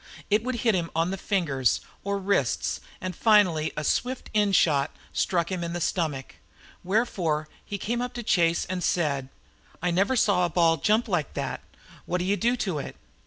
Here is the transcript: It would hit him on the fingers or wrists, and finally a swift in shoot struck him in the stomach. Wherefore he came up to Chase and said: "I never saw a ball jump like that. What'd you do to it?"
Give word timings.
It 0.31 0.43
would 0.43 0.55
hit 0.65 0.73
him 0.73 0.89
on 0.95 1.11
the 1.11 1.15
fingers 1.15 1.79
or 2.03 2.17
wrists, 2.17 2.79
and 2.99 3.15
finally 3.15 3.71
a 3.77 3.83
swift 3.83 4.31
in 4.33 4.51
shoot 4.51 4.87
struck 5.13 5.51
him 5.51 5.63
in 5.63 5.73
the 5.73 5.79
stomach. 5.79 6.37
Wherefore 6.83 7.47
he 7.63 7.77
came 7.77 8.01
up 8.01 8.15
to 8.15 8.23
Chase 8.23 8.65
and 8.65 8.83
said: 8.83 9.29
"I 9.79 9.91
never 9.91 10.15
saw 10.15 10.43
a 10.43 10.49
ball 10.49 10.77
jump 10.77 11.07
like 11.07 11.35
that. 11.35 11.61
What'd 12.07 12.25
you 12.25 12.35
do 12.35 12.57
to 12.57 12.79
it?" 12.79 12.95